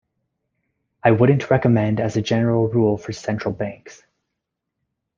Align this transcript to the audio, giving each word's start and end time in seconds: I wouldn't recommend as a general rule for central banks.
I 1.03 1.11
wouldn't 1.11 1.51
recommend 1.51 1.99
as 1.99 2.17
a 2.17 2.23
general 2.23 2.67
rule 2.67 2.97
for 2.97 3.11
central 3.11 3.53
banks. 3.53 4.01